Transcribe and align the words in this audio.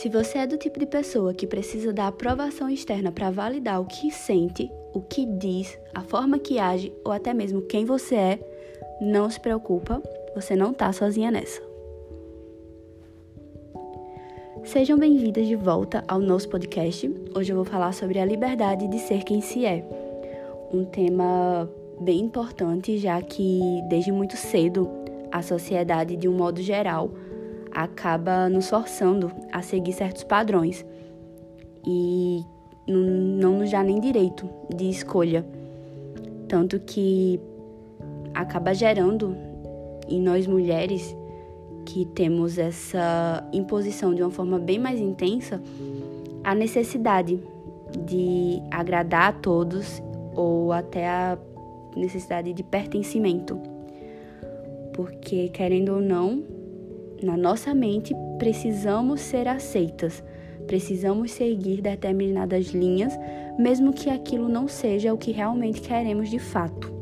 Se 0.00 0.08
você 0.08 0.38
é 0.38 0.46
do 0.46 0.56
tipo 0.56 0.78
de 0.78 0.86
pessoa 0.86 1.34
que 1.34 1.46
precisa 1.46 1.92
da 1.92 2.06
aprovação 2.06 2.70
externa 2.70 3.12
para 3.12 3.30
validar 3.30 3.78
o 3.82 3.84
que 3.84 4.10
sente, 4.10 4.72
o 4.94 5.02
que 5.02 5.26
diz, 5.26 5.78
a 5.94 6.00
forma 6.00 6.38
que 6.38 6.58
age 6.58 6.90
ou 7.04 7.12
até 7.12 7.34
mesmo 7.34 7.60
quem 7.60 7.84
você 7.84 8.14
é, 8.14 8.40
não 8.98 9.28
se 9.28 9.38
preocupa, 9.38 10.02
você 10.34 10.56
não 10.56 10.72
tá 10.72 10.90
sozinha 10.90 11.30
nessa. 11.30 11.60
Sejam 14.64 14.98
bem-vindas 14.98 15.46
de 15.46 15.54
volta 15.54 16.02
ao 16.08 16.18
nosso 16.18 16.48
podcast. 16.48 17.06
Hoje 17.36 17.52
eu 17.52 17.56
vou 17.56 17.66
falar 17.66 17.92
sobre 17.92 18.18
a 18.18 18.24
liberdade 18.24 18.88
de 18.88 18.98
ser 19.00 19.22
quem 19.22 19.42
se 19.42 19.66
é. 19.66 19.86
Um 20.72 20.86
tema 20.86 21.70
bem 22.00 22.20
importante, 22.20 22.96
já 22.96 23.20
que 23.20 23.60
desde 23.90 24.10
muito 24.10 24.38
cedo 24.38 24.88
a 25.30 25.42
sociedade, 25.42 26.16
de 26.16 26.26
um 26.26 26.32
modo 26.32 26.62
geral, 26.62 27.10
acaba 27.72 28.48
nos 28.48 28.68
forçando 28.68 29.30
a 29.52 29.62
seguir 29.62 29.92
certos 29.92 30.24
padrões 30.24 30.84
e 31.86 32.44
não 32.86 33.58
nos 33.58 33.70
dá 33.70 33.82
nem 33.82 34.00
direito 34.00 34.48
de 34.74 34.88
escolha. 34.88 35.44
Tanto 36.48 36.80
que 36.80 37.40
acaba 38.34 38.74
gerando 38.74 39.36
em 40.08 40.20
nós 40.20 40.46
mulheres 40.46 41.16
que 41.86 42.04
temos 42.06 42.58
essa 42.58 43.48
imposição 43.52 44.14
de 44.14 44.22
uma 44.22 44.30
forma 44.30 44.58
bem 44.58 44.78
mais 44.78 45.00
intensa 45.00 45.60
a 46.44 46.54
necessidade 46.54 47.40
de 48.06 48.60
agradar 48.70 49.28
a 49.28 49.32
todos 49.32 50.02
ou 50.34 50.72
até 50.72 51.08
a 51.08 51.38
necessidade 51.96 52.52
de 52.52 52.62
pertencimento. 52.62 53.58
Porque, 54.92 55.48
querendo 55.48 55.94
ou 55.94 56.00
não, 56.00 56.42
na 57.22 57.36
nossa 57.36 57.74
mente 57.74 58.14
precisamos 58.38 59.20
ser 59.20 59.46
aceitas, 59.48 60.22
precisamos 60.66 61.32
seguir 61.32 61.80
determinadas 61.80 62.68
linhas, 62.68 63.18
mesmo 63.58 63.92
que 63.92 64.08
aquilo 64.08 64.48
não 64.48 64.68
seja 64.68 65.12
o 65.12 65.18
que 65.18 65.32
realmente 65.32 65.80
queremos 65.80 66.30
de 66.30 66.38
fato. 66.38 66.92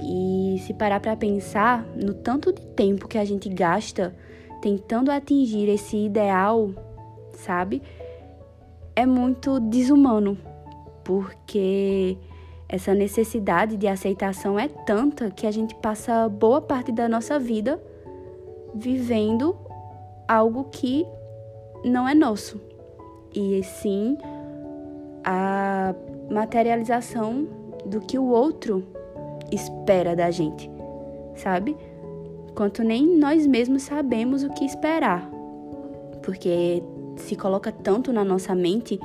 E 0.00 0.58
se 0.66 0.72
parar 0.74 1.00
para 1.00 1.16
pensar 1.16 1.84
no 1.96 2.14
tanto 2.14 2.52
de 2.52 2.64
tempo 2.66 3.08
que 3.08 3.18
a 3.18 3.24
gente 3.24 3.48
gasta 3.48 4.14
tentando 4.60 5.10
atingir 5.10 5.68
esse 5.68 5.96
ideal, 5.96 6.70
sabe? 7.32 7.82
É 8.94 9.06
muito 9.06 9.60
desumano, 9.60 10.36
porque 11.04 12.16
essa 12.68 12.94
necessidade 12.94 13.76
de 13.76 13.86
aceitação 13.86 14.58
é 14.58 14.68
tanta 14.68 15.30
que 15.30 15.46
a 15.46 15.50
gente 15.50 15.74
passa 15.76 16.28
boa 16.28 16.60
parte 16.60 16.92
da 16.92 17.08
nossa 17.08 17.38
vida 17.38 17.80
vivendo 18.74 19.56
algo 20.26 20.64
que 20.64 21.06
não 21.84 22.08
é 22.08 22.14
nosso, 22.14 22.60
e 23.34 23.62
sim 23.62 24.16
a 25.24 25.94
materialização 26.30 27.46
do 27.86 28.00
que 28.00 28.18
o 28.18 28.26
outro 28.26 28.84
espera 29.52 30.14
da 30.14 30.30
gente, 30.30 30.70
sabe? 31.34 31.76
Quanto 32.54 32.82
nem 32.82 33.16
nós 33.16 33.46
mesmos 33.46 33.82
sabemos 33.82 34.42
o 34.42 34.50
que 34.50 34.64
esperar, 34.64 35.30
porque 36.22 36.82
se 37.16 37.36
coloca 37.36 37.70
tanto 37.70 38.12
na 38.12 38.24
nossa 38.24 38.54
mente 38.54 38.98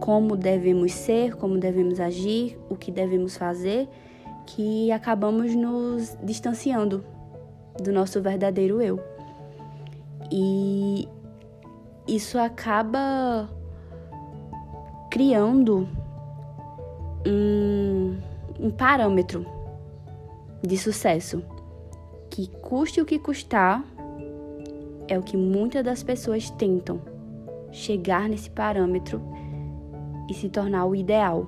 como 0.00 0.36
devemos 0.36 0.92
ser, 0.92 1.36
como 1.36 1.58
devemos 1.58 2.00
agir, 2.00 2.58
o 2.68 2.76
que 2.76 2.90
devemos 2.90 3.36
fazer, 3.36 3.88
que 4.46 4.90
acabamos 4.90 5.54
nos 5.54 6.16
distanciando 6.22 7.04
do 7.82 7.92
nosso 7.92 8.20
verdadeiro 8.20 8.80
eu. 8.82 9.00
E 10.30 11.08
isso 12.06 12.38
acaba 12.38 13.48
criando 15.10 15.88
um, 17.26 18.18
um 18.60 18.70
parâmetro 18.70 19.46
de 20.62 20.76
sucesso 20.76 21.42
que 22.30 22.48
custe 22.60 23.00
o 23.00 23.06
que 23.06 23.18
custar 23.18 23.84
é 25.06 25.18
o 25.18 25.22
que 25.22 25.36
muitas 25.36 25.84
das 25.84 26.02
pessoas 26.02 26.50
tentam 26.50 27.00
chegar 27.72 28.28
nesse 28.28 28.50
parâmetro 28.50 29.20
e 30.28 30.34
se 30.34 30.48
tornar 30.48 30.86
o 30.86 30.94
ideal. 30.94 31.46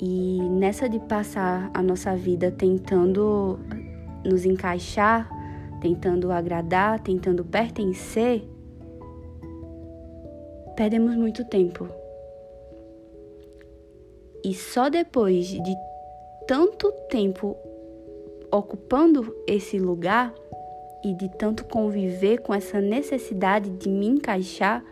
E 0.00 0.40
nessa 0.50 0.88
de 0.88 0.98
passar 0.98 1.70
a 1.72 1.80
nossa 1.80 2.16
vida 2.16 2.50
tentando 2.50 3.60
nos 4.24 4.44
encaixar, 4.44 5.28
tentando 5.80 6.30
agradar, 6.30 7.00
tentando 7.00 7.44
pertencer, 7.44 8.44
perdemos 10.76 11.16
muito 11.16 11.44
tempo. 11.44 11.88
E 14.44 14.54
só 14.54 14.88
depois 14.88 15.46
de 15.46 15.74
tanto 16.46 16.90
tempo 17.08 17.56
ocupando 18.50 19.34
esse 19.46 19.78
lugar 19.78 20.34
e 21.04 21.14
de 21.14 21.28
tanto 21.36 21.64
conviver 21.64 22.38
com 22.42 22.52
essa 22.54 22.80
necessidade 22.80 23.70
de 23.70 23.88
me 23.88 24.06
encaixar, 24.06 24.84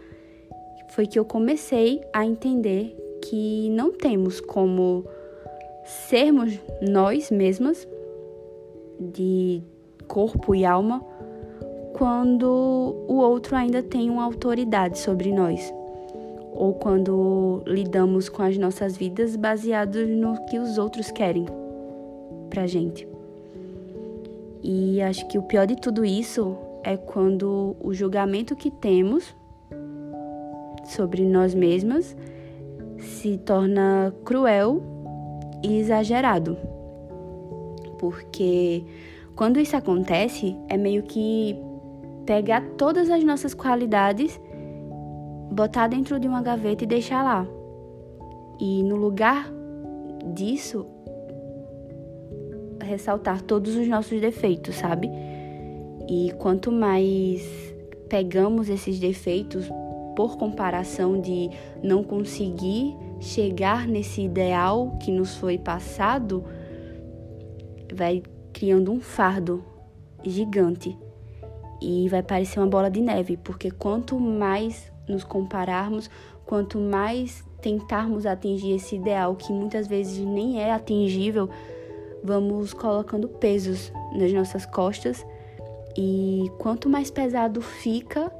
foi 0.88 1.06
que 1.06 1.18
eu 1.18 1.24
comecei 1.24 2.00
a 2.12 2.24
entender 2.24 2.96
que 3.22 3.68
não 3.70 3.92
temos 3.92 4.40
como 4.40 5.04
sermos 5.84 6.58
nós 6.80 7.30
mesmas 7.30 7.86
de 9.00 9.62
corpo 10.06 10.54
e 10.54 10.64
alma 10.64 11.00
quando 11.94 12.46
o 13.08 13.16
outro 13.16 13.56
ainda 13.56 13.82
tem 13.82 14.10
uma 14.10 14.24
autoridade 14.24 14.98
sobre 14.98 15.32
nós 15.32 15.72
ou 16.52 16.74
quando 16.74 17.62
lidamos 17.66 18.28
com 18.28 18.42
as 18.42 18.58
nossas 18.58 18.96
vidas 18.96 19.34
baseados 19.34 20.08
no 20.08 20.44
que 20.46 20.58
os 20.58 20.76
outros 20.76 21.10
querem 21.10 21.46
pra 22.50 22.66
gente. 22.66 23.08
E 24.62 25.00
acho 25.00 25.26
que 25.28 25.38
o 25.38 25.42
pior 25.42 25.66
de 25.66 25.76
tudo 25.76 26.04
isso 26.04 26.56
é 26.82 26.96
quando 26.96 27.76
o 27.80 27.94
julgamento 27.94 28.54
que 28.54 28.70
temos 28.70 29.34
sobre 30.84 31.24
nós 31.24 31.54
mesmas 31.54 32.14
se 32.98 33.38
torna 33.38 34.12
cruel 34.24 34.82
e 35.62 35.78
exagerado 35.78 36.58
porque 38.00 38.82
quando 39.36 39.60
isso 39.60 39.76
acontece, 39.76 40.56
é 40.70 40.76
meio 40.78 41.02
que 41.02 41.54
pegar 42.24 42.62
todas 42.78 43.10
as 43.10 43.22
nossas 43.22 43.52
qualidades, 43.52 44.40
botar 45.52 45.86
dentro 45.86 46.18
de 46.18 46.26
uma 46.26 46.40
gaveta 46.40 46.84
e 46.84 46.86
deixar 46.86 47.22
lá. 47.22 47.46
E 48.58 48.82
no 48.82 48.96
lugar 48.96 49.52
disso, 50.32 50.86
ressaltar 52.82 53.42
todos 53.42 53.76
os 53.76 53.86
nossos 53.86 54.18
defeitos, 54.18 54.76
sabe? 54.76 55.10
E 56.08 56.32
quanto 56.38 56.72
mais 56.72 57.46
pegamos 58.08 58.70
esses 58.70 58.98
defeitos 58.98 59.68
por 60.16 60.38
comparação 60.38 61.20
de 61.20 61.50
não 61.82 62.02
conseguir 62.02 62.96
chegar 63.20 63.86
nesse 63.86 64.22
ideal 64.22 64.96
que 65.02 65.12
nos 65.12 65.36
foi 65.36 65.58
passado, 65.58 66.42
vai 67.92 68.22
criando 68.52 68.92
um 68.92 69.00
fardo 69.00 69.64
gigante 70.24 70.96
e 71.80 72.08
vai 72.08 72.22
parecer 72.22 72.60
uma 72.60 72.66
bola 72.66 72.90
de 72.90 73.00
neve, 73.00 73.36
porque 73.36 73.70
quanto 73.70 74.18
mais 74.18 74.92
nos 75.08 75.24
compararmos, 75.24 76.10
quanto 76.44 76.78
mais 76.78 77.44
tentarmos 77.60 78.26
atingir 78.26 78.72
esse 78.72 78.96
ideal 78.96 79.34
que 79.34 79.52
muitas 79.52 79.86
vezes 79.86 80.18
nem 80.18 80.60
é 80.60 80.72
atingível, 80.72 81.48
vamos 82.22 82.72
colocando 82.72 83.28
pesos 83.28 83.92
nas 84.12 84.32
nossas 84.32 84.66
costas 84.66 85.24
e 85.96 86.50
quanto 86.58 86.88
mais 86.88 87.10
pesado 87.10 87.60
fica, 87.60 88.32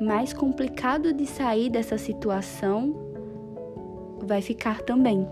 mais 0.00 0.32
complicado 0.32 1.12
de 1.12 1.26
sair 1.26 1.70
dessa 1.70 1.96
situação 1.98 2.94
vai 4.22 4.42
ficar 4.42 4.82
também. 4.82 5.26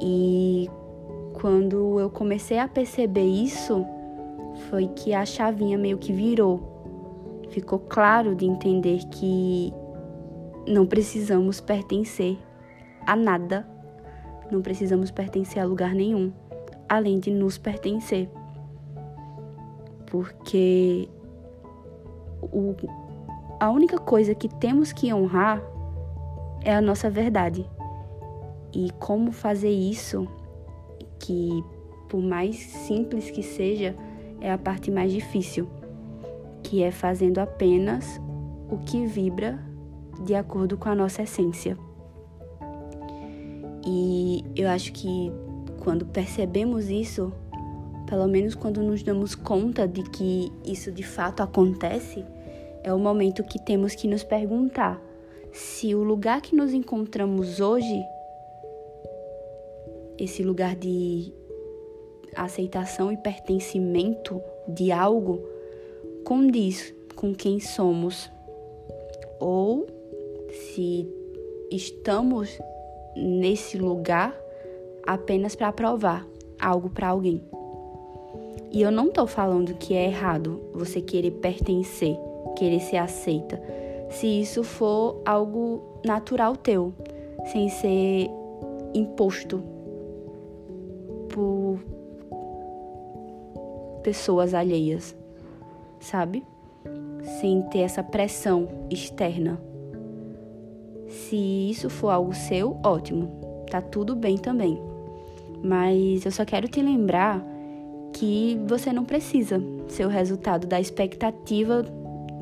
E 0.00 0.70
quando 1.40 1.98
eu 1.98 2.10
comecei 2.10 2.58
a 2.58 2.68
perceber 2.68 3.24
isso, 3.24 3.86
foi 4.68 4.88
que 4.88 5.14
a 5.14 5.24
chavinha 5.24 5.78
meio 5.78 5.96
que 5.96 6.12
virou. 6.12 7.40
Ficou 7.48 7.78
claro 7.78 8.34
de 8.34 8.44
entender 8.44 9.00
que 9.10 9.72
não 10.68 10.86
precisamos 10.86 11.58
pertencer 11.58 12.38
a 13.06 13.16
nada, 13.16 13.66
não 14.52 14.60
precisamos 14.60 15.10
pertencer 15.10 15.62
a 15.62 15.64
lugar 15.64 15.94
nenhum, 15.94 16.30
além 16.86 17.18
de 17.18 17.30
nos 17.30 17.56
pertencer. 17.56 18.28
Porque 20.06 21.08
o, 22.42 22.76
a 23.58 23.70
única 23.70 23.96
coisa 23.96 24.34
que 24.34 24.48
temos 24.48 24.92
que 24.92 25.12
honrar 25.12 25.62
é 26.62 26.74
a 26.74 26.82
nossa 26.82 27.08
verdade. 27.08 27.68
E 28.74 28.90
como 28.98 29.32
fazer 29.32 29.70
isso 29.70 30.28
que, 31.30 31.64
por 32.08 32.20
mais 32.20 32.56
simples 32.56 33.30
que 33.30 33.40
seja, 33.40 33.94
é 34.40 34.50
a 34.50 34.58
parte 34.58 34.90
mais 34.90 35.12
difícil, 35.12 35.68
que 36.60 36.82
é 36.82 36.90
fazendo 36.90 37.38
apenas 37.38 38.20
o 38.68 38.78
que 38.78 39.06
vibra 39.06 39.60
de 40.24 40.34
acordo 40.34 40.76
com 40.76 40.88
a 40.88 40.94
nossa 40.94 41.22
essência. 41.22 41.78
E 43.86 44.44
eu 44.56 44.68
acho 44.68 44.92
que 44.92 45.30
quando 45.78 46.04
percebemos 46.04 46.90
isso, 46.90 47.32
pelo 48.08 48.26
menos 48.26 48.56
quando 48.56 48.82
nos 48.82 49.04
damos 49.04 49.36
conta 49.36 49.86
de 49.86 50.02
que 50.10 50.52
isso 50.64 50.90
de 50.90 51.04
fato 51.04 51.44
acontece, 51.44 52.24
é 52.82 52.92
o 52.92 52.98
momento 52.98 53.44
que 53.44 53.64
temos 53.64 53.94
que 53.94 54.08
nos 54.08 54.24
perguntar 54.24 55.00
se 55.52 55.94
o 55.94 56.02
lugar 56.02 56.40
que 56.40 56.56
nos 56.56 56.72
encontramos 56.72 57.60
hoje, 57.60 58.02
esse 60.20 60.42
lugar 60.42 60.76
de 60.76 61.32
aceitação 62.36 63.10
e 63.10 63.16
pertencimento 63.16 64.40
de 64.68 64.92
algo, 64.92 65.40
condiz 66.24 66.94
com 67.16 67.34
quem 67.34 67.58
somos, 67.58 68.30
ou 69.40 69.86
se 70.52 71.08
estamos 71.70 72.58
nesse 73.16 73.78
lugar 73.78 74.38
apenas 75.06 75.56
para 75.56 75.72
provar 75.72 76.26
algo 76.60 76.90
para 76.90 77.08
alguém. 77.08 77.42
E 78.70 78.82
eu 78.82 78.90
não 78.90 79.08
estou 79.08 79.26
falando 79.26 79.74
que 79.74 79.94
é 79.94 80.04
errado 80.04 80.60
você 80.72 81.00
querer 81.00 81.32
pertencer, 81.32 82.16
querer 82.56 82.80
ser 82.80 82.98
aceita, 82.98 83.60
se 84.10 84.26
isso 84.26 84.62
for 84.62 85.20
algo 85.24 85.82
natural 86.04 86.56
teu, 86.56 86.92
sem 87.50 87.68
ser 87.68 88.28
imposto 88.94 89.69
por 91.40 91.78
pessoas 94.02 94.52
alheias, 94.52 95.16
sabe? 95.98 96.44
Sem 97.40 97.62
ter 97.62 97.80
essa 97.80 98.02
pressão 98.02 98.68
externa. 98.90 99.58
Se 101.08 101.70
isso 101.70 101.88
for 101.88 102.10
algo 102.10 102.34
seu, 102.34 102.78
ótimo, 102.84 103.64
tá 103.70 103.80
tudo 103.80 104.14
bem 104.14 104.36
também. 104.36 104.80
Mas 105.62 106.24
eu 106.24 106.30
só 106.30 106.44
quero 106.44 106.68
te 106.68 106.82
lembrar 106.82 107.44
que 108.12 108.60
você 108.66 108.92
não 108.92 109.04
precisa 109.04 109.62
ser 109.88 110.06
o 110.06 110.10
resultado 110.10 110.66
da 110.66 110.80
expectativa 110.80 111.84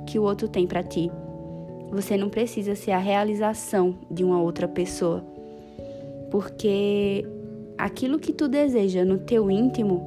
que 0.06 0.18
o 0.18 0.22
outro 0.22 0.48
tem 0.48 0.66
para 0.66 0.82
ti. 0.82 1.10
Você 1.90 2.16
não 2.16 2.28
precisa 2.28 2.74
ser 2.74 2.92
a 2.92 2.98
realização 2.98 3.94
de 4.10 4.24
uma 4.24 4.40
outra 4.40 4.68
pessoa. 4.68 5.24
Porque 6.30 7.24
aquilo 7.78 8.18
que 8.18 8.32
tu 8.32 8.48
deseja 8.48 9.04
no 9.04 9.18
teu 9.18 9.50
íntimo, 9.50 10.02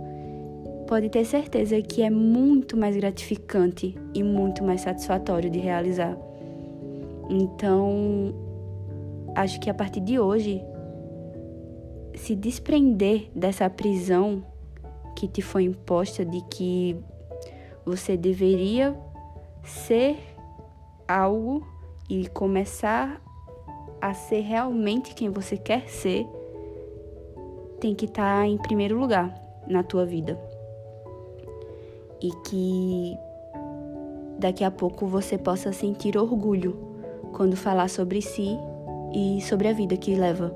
pode 0.87 1.09
ter 1.09 1.23
certeza 1.23 1.81
que 1.81 2.01
é 2.01 2.09
muito 2.09 2.75
mais 2.75 2.97
gratificante 2.97 3.97
e 4.13 4.21
muito 4.21 4.61
mais 4.61 4.81
satisfatório 4.81 5.49
de 5.49 5.57
realizar. 5.57 6.17
Então, 7.29 8.35
acho 9.33 9.57
que 9.61 9.69
a 9.69 9.73
partir 9.73 10.01
de 10.01 10.19
hoje, 10.19 10.61
se 12.13 12.35
desprender 12.35 13.29
dessa 13.33 13.69
prisão 13.69 14.43
que 15.15 15.29
te 15.29 15.41
foi 15.41 15.63
imposta 15.63 16.25
de 16.25 16.41
que 16.49 16.97
você 17.85 18.17
deveria 18.17 18.93
ser 19.63 20.17
algo 21.07 21.65
e 22.09 22.27
começar 22.27 23.21
a 24.01 24.13
ser 24.13 24.41
realmente 24.41 25.15
quem 25.15 25.29
você 25.29 25.55
quer 25.55 25.87
ser, 25.87 26.27
tem 27.81 27.95
que 27.95 28.05
estar 28.05 28.41
tá 28.41 28.47
em 28.47 28.57
primeiro 28.57 28.97
lugar 28.97 29.33
na 29.67 29.83
tua 29.83 30.05
vida. 30.05 30.39
E 32.21 32.29
que 32.47 33.17
daqui 34.37 34.63
a 34.63 34.71
pouco 34.71 35.07
você 35.07 35.37
possa 35.37 35.73
sentir 35.73 36.15
orgulho 36.15 36.77
quando 37.33 37.57
falar 37.57 37.89
sobre 37.89 38.21
si 38.21 38.57
e 39.13 39.41
sobre 39.41 39.67
a 39.67 39.73
vida 39.73 39.97
que 39.97 40.15
leva. 40.15 40.55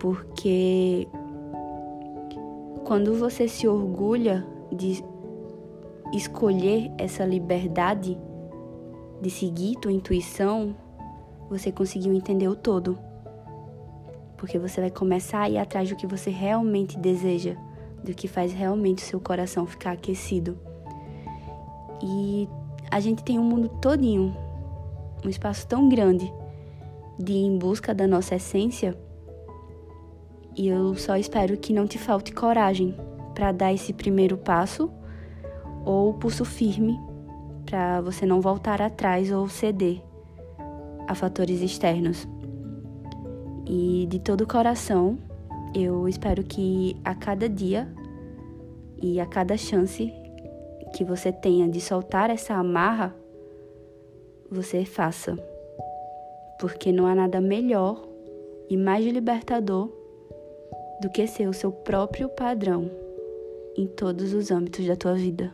Porque 0.00 1.06
quando 2.84 3.14
você 3.14 3.46
se 3.46 3.66
orgulha 3.68 4.44
de 4.72 5.02
escolher 6.12 6.90
essa 6.98 7.24
liberdade, 7.24 8.18
de 9.20 9.30
seguir 9.30 9.76
tua 9.76 9.92
intuição, 9.92 10.74
você 11.48 11.70
conseguiu 11.70 12.12
entender 12.12 12.48
o 12.48 12.56
todo. 12.56 12.98
Porque 14.44 14.58
você 14.58 14.78
vai 14.78 14.90
começar 14.90 15.40
a 15.40 15.48
ir 15.48 15.56
atrás 15.56 15.88
do 15.88 15.96
que 15.96 16.06
você 16.06 16.28
realmente 16.28 16.98
deseja, 16.98 17.56
do 18.04 18.12
que 18.12 18.28
faz 18.28 18.52
realmente 18.52 19.02
o 19.02 19.06
seu 19.06 19.18
coração 19.18 19.64
ficar 19.64 19.92
aquecido. 19.92 20.58
E 22.02 22.46
a 22.90 23.00
gente 23.00 23.24
tem 23.24 23.38
um 23.38 23.42
mundo 23.42 23.70
todinho, 23.80 24.36
um 25.24 25.30
espaço 25.30 25.66
tão 25.66 25.88
grande 25.88 26.30
de 27.18 27.32
ir 27.32 27.46
em 27.46 27.56
busca 27.56 27.94
da 27.94 28.06
nossa 28.06 28.34
essência. 28.34 28.94
E 30.54 30.68
eu 30.68 30.94
só 30.94 31.16
espero 31.16 31.56
que 31.56 31.72
não 31.72 31.86
te 31.86 31.96
falte 31.98 32.30
coragem 32.30 32.94
para 33.34 33.50
dar 33.50 33.72
esse 33.72 33.94
primeiro 33.94 34.36
passo 34.36 34.92
ou 35.86 36.12
pulso 36.12 36.44
firme 36.44 37.00
para 37.64 38.02
você 38.02 38.26
não 38.26 38.42
voltar 38.42 38.82
atrás 38.82 39.32
ou 39.32 39.48
ceder 39.48 40.02
a 41.08 41.14
fatores 41.14 41.62
externos. 41.62 42.28
E 43.66 44.06
de 44.10 44.18
todo 44.18 44.42
o 44.42 44.46
coração, 44.46 45.18
eu 45.74 46.08
espero 46.08 46.42
que 46.42 46.96
a 47.04 47.14
cada 47.14 47.48
dia 47.48 47.88
e 49.02 49.18
a 49.20 49.26
cada 49.26 49.56
chance 49.56 50.12
que 50.94 51.04
você 51.04 51.32
tenha 51.32 51.68
de 51.68 51.80
soltar 51.80 52.30
essa 52.30 52.54
amarra, 52.54 53.14
você 54.50 54.84
faça. 54.84 55.36
Porque 56.60 56.92
não 56.92 57.06
há 57.06 57.14
nada 57.14 57.40
melhor 57.40 58.06
e 58.68 58.76
mais 58.76 59.04
libertador 59.04 59.90
do 61.00 61.10
que 61.10 61.26
ser 61.26 61.48
o 61.48 61.52
seu 61.52 61.72
próprio 61.72 62.28
padrão 62.28 62.90
em 63.76 63.86
todos 63.86 64.32
os 64.32 64.50
âmbitos 64.50 64.86
da 64.86 64.94
tua 64.94 65.14
vida. 65.14 65.52